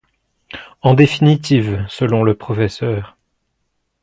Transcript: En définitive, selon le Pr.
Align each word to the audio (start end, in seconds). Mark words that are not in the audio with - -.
En 0.81 0.95
définitive, 0.95 1.85
selon 1.87 2.23
le 2.23 2.33
Pr. 2.33 3.15